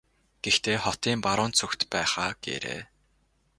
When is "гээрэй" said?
2.43-2.81